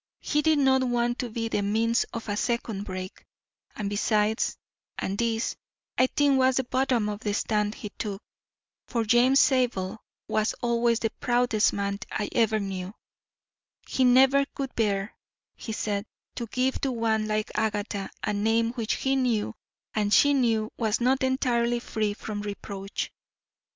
He 0.21 0.41
did 0.41 0.57
not 0.57 0.83
want 0.83 1.19
to 1.19 1.29
be 1.29 1.47
the 1.47 1.61
means 1.61 2.05
of 2.05 2.27
a 2.27 2.35
second 2.35 2.85
break, 2.85 3.23
and 3.75 3.87
besides, 3.87 4.57
and 4.97 5.15
this, 5.15 5.55
I 5.95 6.07
think, 6.07 6.39
was 6.39 6.57
at 6.57 6.65
the 6.65 6.69
bottom 6.71 7.07
of 7.07 7.19
the 7.19 7.35
stand 7.35 7.75
he 7.75 7.89
took, 7.89 8.19
for 8.87 9.03
James 9.03 9.39
Zabel 9.39 9.99
was 10.27 10.53
always 10.59 10.97
the 10.97 11.11
proudest 11.19 11.71
man 11.73 11.99
I 12.11 12.29
ever 12.31 12.59
knew, 12.59 12.95
he 13.87 14.03
never 14.03 14.43
could 14.55 14.73
bear, 14.73 15.13
he 15.55 15.71
said, 15.71 16.07
to 16.33 16.47
give 16.47 16.81
to 16.81 16.91
one 16.91 17.27
like 17.27 17.51
Agatha 17.53 18.09
a 18.23 18.33
name 18.33 18.71
which 18.73 18.95
he 18.95 19.15
knew 19.15 19.53
and 19.93 20.11
she 20.11 20.33
knew 20.33 20.71
was 20.77 20.99
not 20.99 21.21
entirely 21.21 21.79
free 21.79 22.15
from 22.15 22.41
reproach. 22.41 23.11